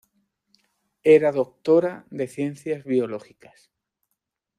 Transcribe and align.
Era 1.03 1.31
doctora 1.31 2.07
en 2.09 2.27
Ciencias 2.27 2.83
Biológicas. 2.85 3.69